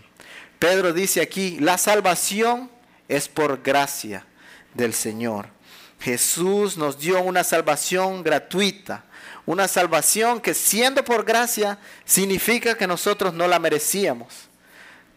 [0.59, 2.69] Pedro dice aquí, la salvación
[3.07, 4.25] es por gracia
[4.73, 5.57] del Señor
[5.99, 9.03] Jesús nos dio una salvación gratuita,
[9.45, 14.49] una salvación que siendo por gracia significa que nosotros no la merecíamos.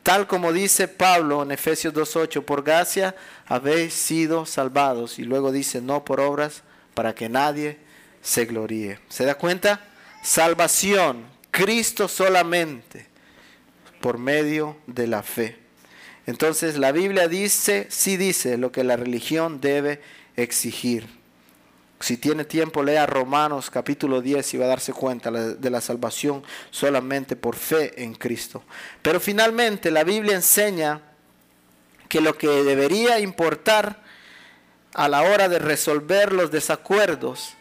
[0.02, 3.14] Tal como dice Pablo en Efesios 2.8, por gracia
[3.46, 5.18] habéis sido salvados.
[5.18, 6.62] Y luego dice, no por obras,
[6.94, 7.78] para que nadie
[8.20, 8.98] se gloríe.
[9.08, 9.80] ¿Se da cuenta?
[10.24, 13.06] Salvación, Cristo solamente,
[14.00, 15.58] por medio de la fe.
[16.26, 20.00] Entonces la Biblia dice, sí dice lo que la religión debe
[20.36, 21.06] exigir.
[22.00, 26.42] Si tiene tiempo, lea Romanos capítulo 10 y va a darse cuenta de la salvación
[26.70, 28.64] solamente por fe en Cristo.
[29.02, 31.00] Pero finalmente la Biblia enseña
[32.08, 34.02] que lo que debería importar
[34.94, 37.54] a la hora de resolver los desacuerdos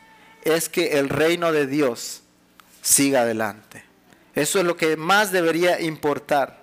[0.44, 2.24] es que el reino de Dios
[2.82, 3.86] siga adelante.
[4.34, 6.62] Eso es lo que más debería importar.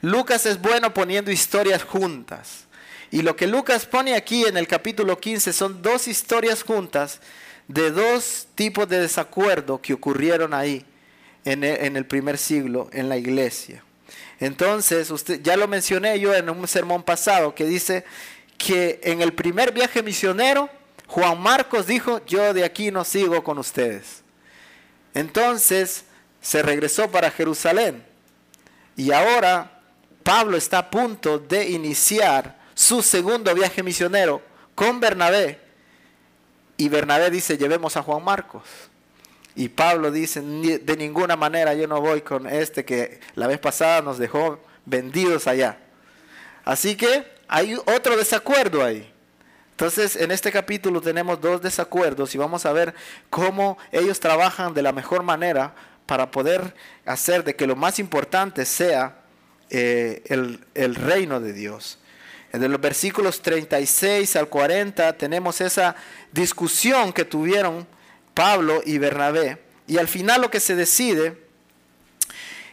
[0.00, 2.64] Lucas es bueno poniendo historias juntas.
[3.12, 7.20] Y lo que Lucas pone aquí en el capítulo 15 son dos historias juntas
[7.68, 10.86] de dos tipos de desacuerdo que ocurrieron ahí
[11.44, 13.84] en el, primer siglo en la iglesia.
[14.40, 18.06] Entonces, usted, ya lo mencioné yo en un sermón pasado que dice
[18.56, 20.70] que en el primer viaje misionero,
[21.06, 24.22] Juan Marcos dijo, yo de aquí no sigo con ustedes.
[25.12, 26.04] Entonces
[26.40, 28.02] se regresó para Jerusalén.
[28.96, 29.82] Y ahora
[30.22, 34.42] Pablo está a punto de iniciar su segundo viaje misionero
[34.74, 35.60] con Bernabé.
[36.76, 38.64] Y Bernabé dice, llevemos a Juan Marcos.
[39.54, 44.02] Y Pablo dice, de ninguna manera yo no voy con este que la vez pasada
[44.02, 45.78] nos dejó vendidos allá.
[46.64, 49.08] Así que hay otro desacuerdo ahí.
[49.72, 52.94] Entonces, en este capítulo tenemos dos desacuerdos y vamos a ver
[53.30, 55.74] cómo ellos trabajan de la mejor manera
[56.06, 59.22] para poder hacer de que lo más importante sea
[59.70, 61.98] eh, el, el reino de Dios.
[62.52, 65.96] En los versículos 36 al 40 tenemos esa
[66.32, 67.86] discusión que tuvieron
[68.34, 69.58] Pablo y Bernabé.
[69.86, 71.36] Y al final lo que se decide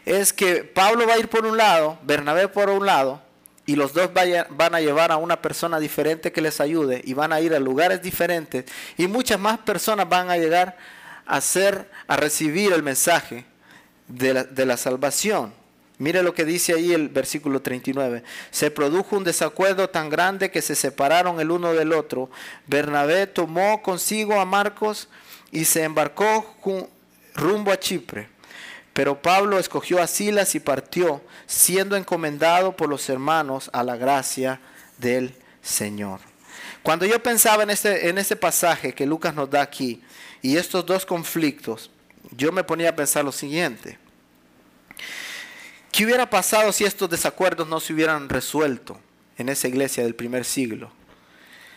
[0.06, 3.22] es que Pablo va a ir por un lado, Bernabé por un lado,
[3.66, 7.32] y los dos van a llevar a una persona diferente que les ayude y van
[7.32, 8.66] a ir a lugares diferentes
[8.98, 10.76] y muchas más personas van a llegar
[11.28, 13.46] a hacer, a recibir el mensaje
[14.08, 15.59] de de la salvación.
[16.00, 18.24] Mire lo que dice ahí el versículo 39.
[18.52, 22.30] Se produjo un desacuerdo tan grande que se separaron el uno del otro.
[22.68, 25.10] Bernabé tomó consigo a Marcos
[25.52, 26.56] y se embarcó
[27.36, 28.30] rumbo a Chipre.
[28.94, 34.62] Pero Pablo escogió a Silas y partió, siendo encomendado por los hermanos a la gracia
[35.00, 36.22] del Señor.
[36.82, 40.02] Cuando yo pensaba en este, en este pasaje que Lucas nos da aquí
[40.42, 41.92] y estos dos conflictos,
[42.32, 43.98] yo me ponía a pensar lo siguiente.
[45.92, 49.00] ¿Qué hubiera pasado si estos desacuerdos no se hubieran resuelto
[49.38, 50.92] en esa iglesia del primer siglo?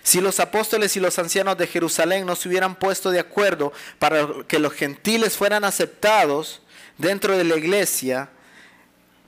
[0.02, 4.26] Si los apóstoles y los ancianos de Jerusalén no se hubieran puesto de acuerdo para
[4.48, 6.60] que los gentiles fueran aceptados
[6.98, 8.28] dentro de la iglesia,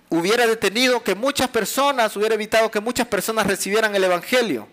[0.08, 4.68] hubiera detenido que muchas personas, hubiera evitado que muchas personas recibieran el Evangelio.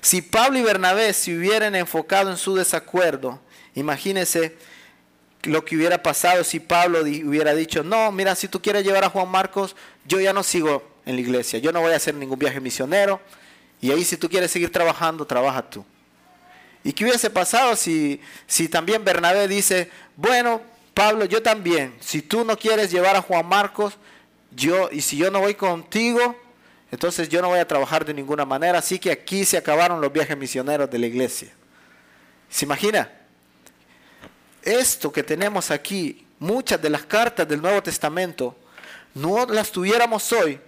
[0.00, 3.40] Si Pablo y Bernabé se hubieran enfocado en su desacuerdo,
[3.74, 4.56] imagínense
[5.46, 9.10] lo que hubiera pasado si Pablo hubiera dicho, no, mira, si tú quieres llevar a
[9.10, 12.38] Juan Marcos, yo ya no sigo en la iglesia, yo no voy a hacer ningún
[12.38, 13.20] viaje misionero,
[13.80, 15.84] y ahí si tú quieres seguir trabajando, trabaja tú.
[16.82, 20.60] ¿Y qué hubiese pasado si, si también Bernabé dice, bueno,
[20.94, 23.98] Pablo, yo también, si tú no quieres llevar a Juan Marcos,
[24.52, 26.36] yo, y si yo no voy contigo,
[26.90, 30.12] entonces yo no voy a trabajar de ninguna manera, así que aquí se acabaron los
[30.12, 31.52] viajes misioneros de la iglesia.
[32.48, 33.10] ¿Se imagina?
[34.66, 38.56] Esto que tenemos aquí, muchas de las cartas del Nuevo Testamento,
[39.14, 40.60] no las tuviéramos hoy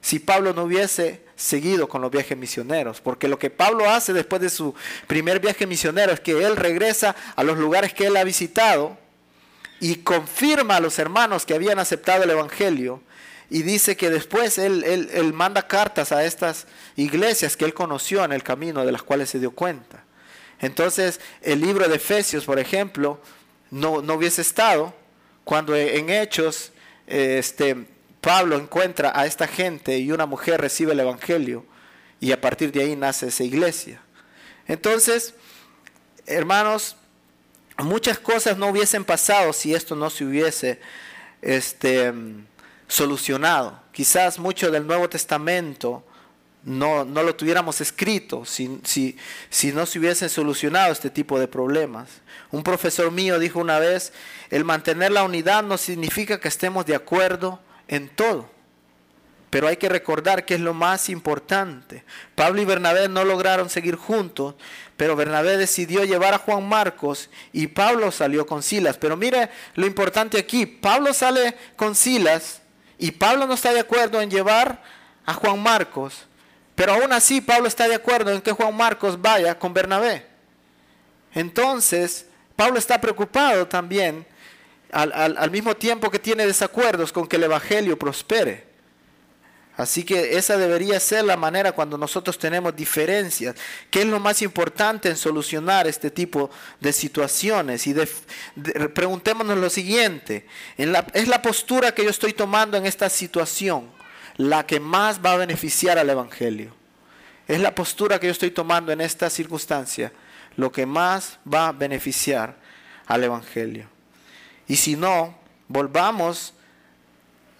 [0.00, 3.00] si Pablo no hubiese seguido con los viajes misioneros.
[3.00, 4.74] Porque lo que Pablo hace después de su
[5.06, 8.98] primer viaje misionero es que él regresa a los lugares que él ha visitado
[9.80, 13.00] y confirma a los hermanos que habían aceptado el Evangelio.
[13.48, 18.32] Y dice que después él, él manda cartas a estas iglesias que él conoció en
[18.32, 20.04] el camino, de las cuales se dio cuenta.
[20.60, 23.20] Entonces, el libro de Efesios, por ejemplo,
[23.74, 24.94] no, no hubiese estado
[25.42, 26.70] cuando en Hechos
[27.08, 27.86] este,
[28.20, 31.66] Pablo encuentra a esta gente y una mujer recibe el Evangelio
[32.20, 34.00] y a partir de ahí nace esa iglesia.
[34.68, 35.34] Entonces,
[36.24, 36.96] hermanos,
[37.78, 40.80] muchas cosas no hubiesen pasado si esto no se hubiese
[41.42, 42.14] este,
[42.86, 43.82] solucionado.
[43.90, 46.06] Quizás mucho del Nuevo Testamento
[46.64, 49.16] no, no lo tuviéramos escrito si, si,
[49.50, 52.08] si no se hubiesen solucionado este tipo de problemas.
[52.50, 54.12] Un profesor mío dijo una vez,
[54.50, 58.48] el mantener la unidad no significa que estemos de acuerdo en todo,
[59.50, 62.04] pero hay que recordar que es lo más importante.
[62.34, 64.54] Pablo y Bernabé no lograron seguir juntos,
[64.96, 68.96] pero Bernabé decidió llevar a Juan Marcos y Pablo salió con Silas.
[68.96, 72.62] Pero mire lo importante aquí, Pablo sale con Silas
[72.98, 74.82] y Pablo no está de acuerdo en llevar
[75.26, 76.26] a Juan Marcos,
[76.74, 80.26] pero aún así Pablo está de acuerdo en que Juan Marcos vaya con Bernabé.
[81.32, 84.26] Entonces, Pablo está preocupado también
[84.90, 88.72] al, mismo tiempo que tiene desacuerdos con que el Evangelio prospere.
[89.76, 93.56] Así que esa debería ser la manera cuando nosotros tenemos diferencias.
[93.90, 97.84] ¿Qué es lo más importante en solucionar este tipo de situaciones?
[97.88, 97.94] Y
[98.94, 103.93] preguntémonos lo siguiente, ¿es la postura que yo estoy tomando en esta situación?
[104.36, 106.74] La que más va a beneficiar al Evangelio.
[107.46, 110.12] Es la postura que yo estoy tomando en esta circunstancia,
[110.56, 112.56] lo que más va a beneficiar
[113.06, 113.86] al Evangelio.
[114.66, 115.36] Y si no,
[115.68, 116.54] volvamos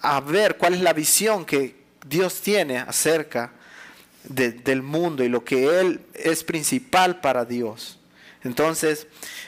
[0.00, 3.52] a ver cuál es la visión que Dios tiene acerca
[4.24, 7.98] del mundo y lo que Él es principal para Dios.
[8.42, 9.06] Entonces,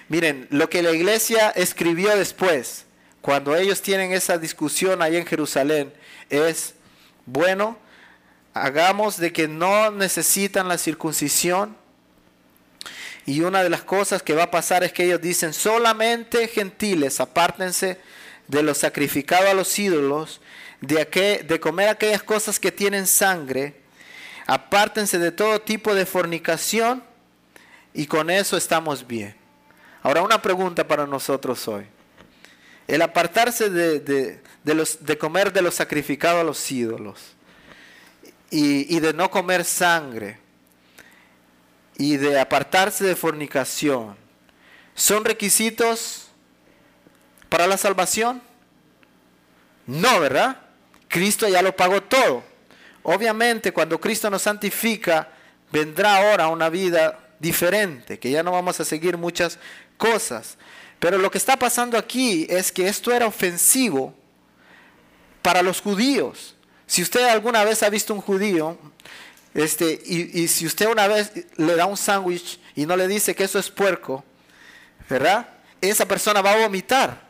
[0.08, 2.84] miren, lo que la iglesia escribió después,
[3.20, 5.92] cuando ellos tienen esa discusión ahí en Jerusalén,
[6.30, 6.75] es
[7.26, 7.76] bueno,
[8.54, 11.76] hagamos de que no necesitan la circuncisión.
[13.26, 17.20] Y una de las cosas que va a pasar es que ellos dicen, solamente gentiles,
[17.20, 18.00] apártense
[18.46, 20.40] de lo sacrificado a los ídolos,
[20.80, 23.80] de, de comer aquellas cosas que tienen sangre,
[24.46, 27.02] apártense de todo tipo de fornicación
[27.92, 29.34] y con eso estamos bien.
[30.02, 31.95] Ahora una pregunta para nosotros hoy.
[32.86, 37.34] El apartarse de, los, de comer de lo sacrificado a los ídolos
[38.50, 40.38] y, de no comer sangre
[41.98, 44.16] y de apartarse de fornicación,
[44.94, 46.28] ¿son requisitos
[47.48, 48.40] para la salvación?
[49.86, 50.58] No, ¿verdad?
[51.08, 52.44] Cristo ya lo pagó todo.
[53.02, 55.28] Obviamente cuando Cristo nos santifica,
[55.72, 59.58] vendrá ahora una vida diferente, que ya no vamos a seguir muchas
[59.96, 60.56] cosas.
[60.98, 64.14] Pero lo que está pasando aquí es que esto era ofensivo
[65.42, 66.54] para los judíos.
[66.86, 68.78] Si usted alguna vez ha visto un judío,
[69.54, 73.44] este, y, si usted una vez le da un sándwich y no le dice que
[73.44, 74.24] eso es puerco,
[75.08, 75.48] ¿verdad?
[75.80, 77.26] esa persona va a vomitar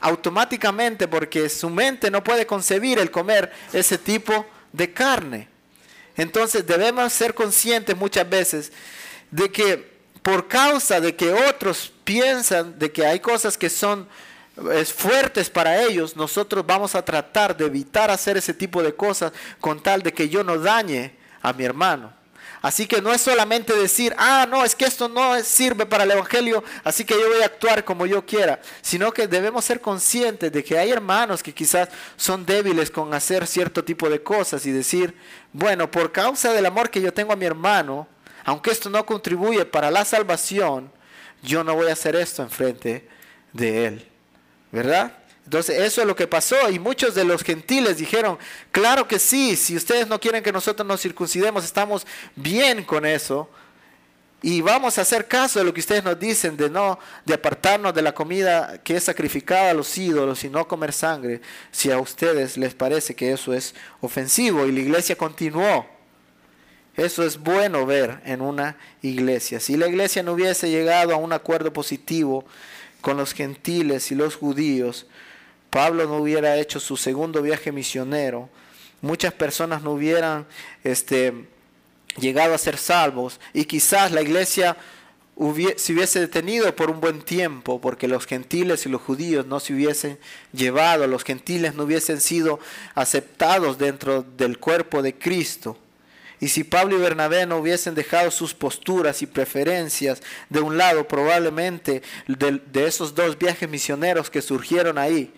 [0.00, 5.48] automáticamente porque su mente no puede concebir el comer ese tipo de carne.
[6.16, 8.72] Entonces debemos ser conscientes muchas veces
[9.30, 9.97] de que
[10.28, 14.06] por causa de que otros piensan de que hay cosas que son
[14.94, 19.82] fuertes para ellos, nosotros vamos a tratar de evitar hacer ese tipo de cosas con
[19.82, 22.12] tal de que yo no dañe a mi hermano.
[22.60, 26.10] Así que no es solamente decir, ah, no, es que esto no sirve para el
[26.10, 30.52] Evangelio, así que yo voy a actuar como yo quiera, sino que debemos ser conscientes
[30.52, 34.72] de que hay hermanos que quizás son débiles con hacer cierto tipo de cosas y
[34.72, 35.14] decir,
[35.54, 38.06] bueno, por causa del amor que yo tengo a mi hermano,
[38.44, 40.90] aunque esto no contribuye para la salvación,
[41.42, 43.08] yo no voy a hacer esto en frente
[43.52, 44.08] de él,
[44.72, 45.12] ¿verdad?
[45.44, 48.38] Entonces eso es lo que pasó y muchos de los gentiles dijeron,
[48.70, 53.48] claro que sí, si ustedes no quieren que nosotros nos circuncidemos, estamos bien con eso.
[54.42, 57.92] Y vamos a hacer caso de lo que ustedes nos dicen de no de apartarnos
[57.94, 61.40] de la comida que es sacrificada a los ídolos y no comer sangre,
[61.72, 65.97] si a ustedes les parece que eso es ofensivo y la iglesia continuó.
[66.98, 69.60] Eso es bueno ver en una iglesia.
[69.60, 72.44] Si la iglesia no hubiese llegado a un acuerdo positivo
[73.00, 75.06] con los gentiles y los judíos,
[75.70, 78.48] Pablo no hubiera hecho su segundo viaje misionero,
[79.00, 80.44] muchas personas no hubieran
[80.82, 81.46] este,
[82.18, 84.76] llegado a ser salvos y quizás la iglesia
[85.76, 89.72] se hubiese detenido por un buen tiempo porque los gentiles y los judíos no se
[89.72, 90.18] hubiesen
[90.52, 92.58] llevado, los gentiles no hubiesen sido
[92.96, 95.78] aceptados dentro del cuerpo de Cristo.
[96.40, 101.08] Y si Pablo y Bernabé no hubiesen dejado sus posturas y preferencias de un lado,
[101.08, 105.32] probablemente de, esos dos viajes misioneros que surgieron ahí,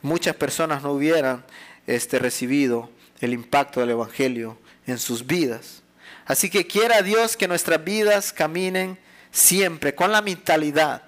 [0.00, 1.44] muchas personas no hubieran
[1.86, 5.82] este, recibido el impacto del Evangelio en sus vidas.
[6.24, 8.98] Así que quiera Dios que nuestras vidas caminen
[9.30, 11.02] siempre con la mentalidad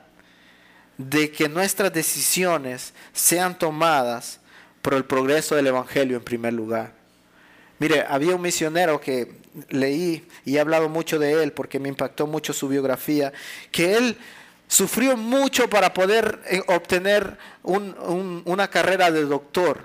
[0.99, 4.41] de que nuestras decisiones sean tomadas
[4.83, 7.01] por el progreso del Evangelio en primer lugar.
[7.83, 9.33] Mire, había un misionero que
[9.70, 13.33] leí y he hablado mucho de él porque me impactó mucho su biografía,
[13.72, 14.16] que él
[14.68, 19.85] sufrió mucho para poder eh, obtener una carrera de doctor.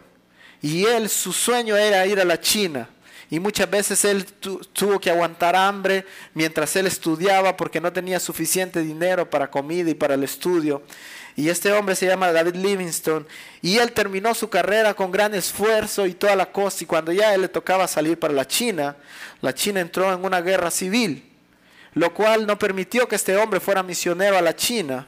[0.62, 2.88] Y él, su sueño era ir a la China.
[3.32, 8.84] Y muchas veces él tuvo que aguantar hambre mientras él estudiaba porque no tenía suficiente
[8.84, 10.84] dinero para comida y para el estudio.
[11.38, 13.26] Y este hombre se llama David Livingstone.
[13.62, 16.84] Y él terminó su carrera con gran esfuerzo y toda la cosa.
[16.84, 18.98] Y cuando ya él le tocaba salir para la China,
[19.42, 21.24] la China entró en una guerra civil
[21.98, 25.08] lo cual no permitió que este hombre fuera misionero a la China.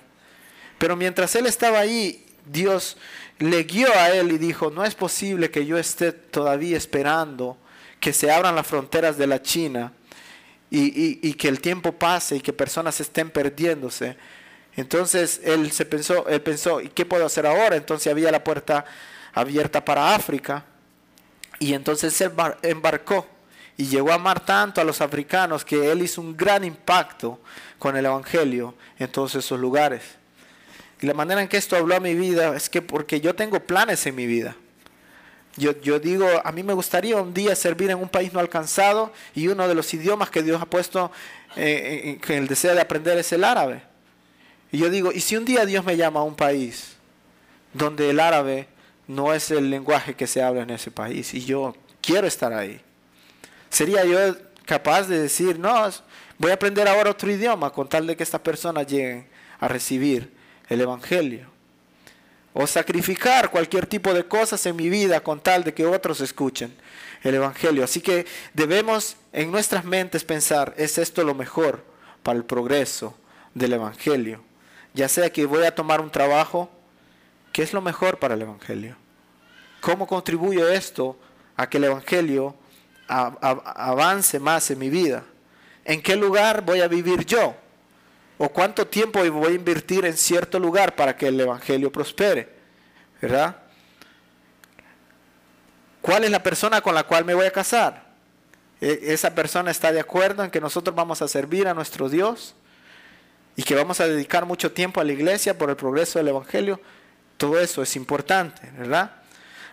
[0.78, 2.98] Pero mientras él estaba ahí, Dios
[3.38, 7.58] le guió a él y dijo, no es posible que yo esté todavía esperando
[8.00, 9.94] que se abran las fronteras de la China
[10.72, 14.18] y, que el tiempo pase y que personas estén perdiéndose.
[14.76, 17.76] Entonces él se pensó, él pensó, ¿y qué puedo hacer ahora?
[17.76, 18.86] Entonces había la puerta
[19.34, 20.66] abierta para África
[21.60, 23.28] y entonces él embarcó
[23.78, 27.40] y llegó a amar tanto a los africanos que él hizo un gran impacto
[27.78, 30.02] con el Evangelio en todos esos lugares.
[31.02, 33.60] Y la manera en que esto habló a mi vida es que porque yo tengo
[33.62, 34.56] planes en mi vida.
[35.56, 39.12] Yo, yo, digo, a mí me gustaría un día servir en un país no alcanzado
[39.34, 41.12] y uno de los idiomas que Dios ha puesto
[41.56, 43.89] eh, en el deseo de aprender es el árabe.
[44.72, 46.96] Y yo digo, ¿y si un día Dios me llama a un país
[47.74, 48.68] donde el árabe
[49.08, 52.82] no es el lenguaje que se habla en ese país y yo quiero estar ahí?
[53.70, 55.90] ¿Sería yo capaz de decir, no,
[56.38, 59.28] voy a aprender ahora otro idioma con tal de que estas personas lleguen
[59.60, 60.32] a recibir
[60.68, 61.48] el Evangelio?
[62.54, 66.76] O sacrificar cualquier tipo de cosas en mi vida con tal de que otros escuchen
[67.24, 67.84] el Evangelio.
[67.84, 71.84] Así que debemos en nuestras mentes pensar, ¿es esto lo mejor
[72.24, 73.16] para el progreso
[73.54, 74.49] del Evangelio?
[74.94, 76.70] Ya sea que voy a tomar un trabajo,
[77.52, 78.96] ¿qué es lo mejor para el Evangelio?
[79.82, 81.18] ¿Cómo contribuye esto
[81.56, 82.56] a que el Evangelio
[83.08, 85.24] avance más en mi vida?
[85.86, 87.56] ¿En qué lugar voy a vivir yo?
[88.38, 92.50] ¿O cuánto tiempo voy a invertir en cierto lugar para que el Evangelio prospere?
[93.22, 93.58] ¿Verdad?
[96.02, 98.10] ¿Cuál es la persona con la cual me voy a casar?
[98.80, 102.56] ¿E, ¿Esa persona está de acuerdo en que nosotros vamos a servir a nuestro Dios?
[103.60, 106.80] Y que vamos a dedicar mucho tiempo a la iglesia por el progreso del Evangelio.
[107.36, 109.18] Todo eso es importante, ¿verdad?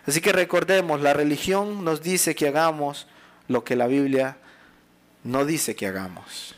[0.05, 3.07] Así que recordemos, la religión nos dice que hagamos
[3.47, 4.39] lo que la Biblia
[5.23, 6.57] no dice que hagamos.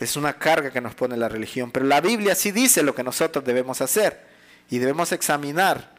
[0.00, 3.04] Es una carga que nos pone la religión, pero la Biblia sí dice lo que
[3.04, 4.26] nosotros debemos hacer
[4.68, 5.94] y debemos examinar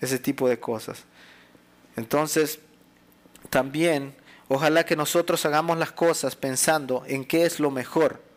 [0.00, 1.02] ese tipo de cosas.
[1.96, 2.60] Entonces,
[3.50, 4.14] también,
[4.46, 8.30] ojalá que nosotros hagamos las cosas pensando en qué es lo mejor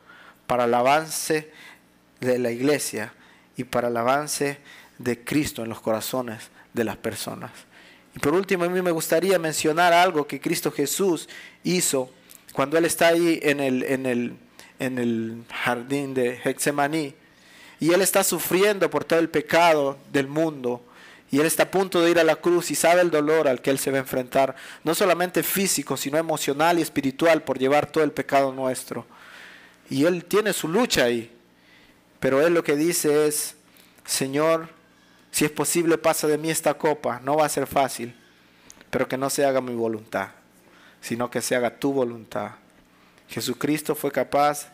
[0.48, 1.52] para el avance
[2.20, 3.14] de la iglesia
[3.58, 4.60] y para el avance
[4.98, 7.52] de Cristo en los corazones de las personas.
[8.16, 11.28] Y por último, a mí me gustaría mencionar algo que Cristo Jesús
[11.64, 12.10] hizo
[12.54, 14.38] cuando Él está ahí en el, en el,
[14.80, 17.14] en el jardín de Hexemaní
[17.80, 20.82] y Él está sufriendo por todo el pecado del mundo.
[21.32, 23.62] Y Él está a punto de ir a la cruz y sabe el dolor al
[23.62, 27.92] que Él se va a enfrentar, no solamente físico, sino emocional y espiritual por llevar
[27.92, 29.06] todo el pecado nuestro.
[29.90, 31.32] Y Él tiene su lucha ahí.
[32.20, 33.56] Pero Él lo que dice es,
[34.06, 34.70] Señor,
[35.32, 37.20] si es posible, pasa de mí esta copa.
[37.24, 38.16] No va a ser fácil,
[38.90, 40.30] pero que no se haga mi voluntad,
[41.02, 42.52] sino que se haga tu voluntad.
[43.28, 44.70] Jesucristo fue capaz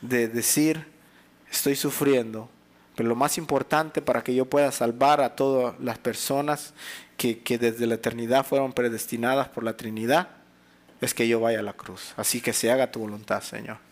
[0.00, 0.86] de decir,
[1.50, 2.48] estoy sufriendo,
[2.96, 6.74] pero lo más importante para que yo pueda salvar a todas las personas
[7.16, 10.28] que, que desde la eternidad fueron predestinadas por la Trinidad,
[11.00, 12.14] es que yo vaya a la cruz.
[12.16, 13.91] Así que se haga tu voluntad, Señor.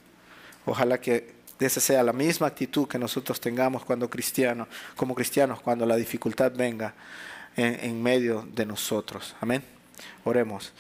[0.71, 5.85] Ojalá que esa sea la misma actitud que nosotros tengamos cuando cristianos, como cristianos, cuando
[5.85, 6.95] la dificultad venga
[7.57, 9.35] en, en medio de nosotros.
[9.41, 9.65] Amén.
[10.23, 10.73] Oremos.